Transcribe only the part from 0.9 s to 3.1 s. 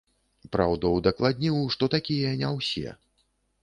удакладніў, што такія не ўсе.